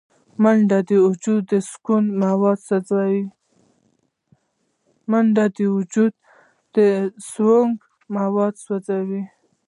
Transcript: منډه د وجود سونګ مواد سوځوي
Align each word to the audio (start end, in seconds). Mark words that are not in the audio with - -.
منډه 5.13 5.49
د 5.57 5.59
وجود 6.77 6.77
سونګ 7.33 7.73
مواد 8.21 8.55
سوځوي 8.65 9.23